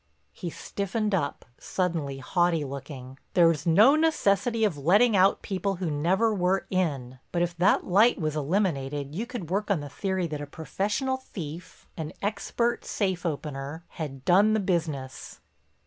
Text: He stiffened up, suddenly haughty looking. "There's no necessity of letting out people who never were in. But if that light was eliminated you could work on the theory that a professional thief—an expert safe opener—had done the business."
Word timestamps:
He 0.33 0.49
stiffened 0.49 1.13
up, 1.13 1.45
suddenly 1.59 2.17
haughty 2.17 2.65
looking. 2.65 3.19
"There's 3.35 3.67
no 3.67 3.95
necessity 3.95 4.63
of 4.63 4.75
letting 4.75 5.15
out 5.15 5.43
people 5.43 5.75
who 5.75 5.91
never 5.91 6.33
were 6.33 6.65
in. 6.71 7.19
But 7.31 7.43
if 7.43 7.55
that 7.57 7.83
light 7.85 8.19
was 8.19 8.35
eliminated 8.35 9.13
you 9.13 9.27
could 9.27 9.51
work 9.51 9.69
on 9.69 9.79
the 9.79 9.89
theory 9.89 10.25
that 10.25 10.41
a 10.41 10.47
professional 10.47 11.17
thief—an 11.17 12.13
expert 12.19 12.83
safe 12.83 13.27
opener—had 13.27 14.25
done 14.25 14.53
the 14.55 14.59
business." 14.59 15.39